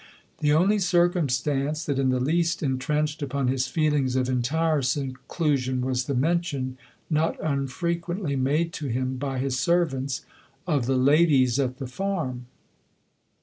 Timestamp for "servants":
9.59-10.25